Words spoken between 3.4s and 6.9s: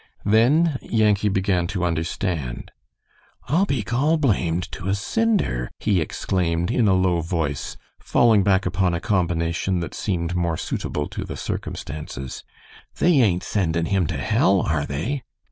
"I'll be gol blamed to a cinder!" he exclaimed, in